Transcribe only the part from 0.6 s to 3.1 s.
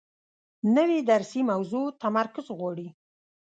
نوې درسي موضوع تمرکز غواړي